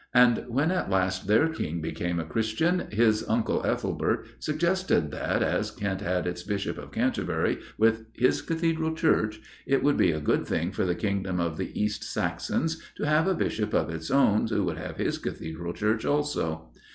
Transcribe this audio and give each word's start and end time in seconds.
And 0.15 0.45
when 0.47 0.71
at 0.71 0.89
last 0.89 1.27
their 1.27 1.47
King 1.47 1.79
became 1.79 2.19
a 2.19 2.25
Christian, 2.25 2.87
his 2.89 3.23
uncle 3.29 3.63
Ethelbert 3.63 4.25
suggested 4.39 5.11
that, 5.11 5.43
as 5.43 5.69
Kent 5.69 6.01
had 6.01 6.25
its 6.25 6.41
Bishop 6.41 6.79
of 6.79 6.91
Canterbury, 6.91 7.59
with 7.77 8.05
his 8.15 8.41
Cathedral 8.41 8.95
Church, 8.95 9.39
it 9.67 9.83
would 9.83 9.97
be 9.97 10.11
a 10.11 10.19
good 10.19 10.47
thing 10.47 10.71
for 10.71 10.85
the 10.85 10.95
Kingdom 10.95 11.39
of 11.39 11.55
the 11.55 11.69
East 11.79 12.03
Saxons 12.03 12.81
to 12.95 13.03
have 13.05 13.27
a 13.27 13.35
Bishop 13.35 13.75
of 13.75 13.91
its 13.91 14.09
own 14.09 14.47
who 14.47 14.63
would 14.63 14.79
have 14.79 14.97
his 14.97 15.19
Cathedral 15.19 15.71
Church 15.71 16.03
also. 16.03 16.71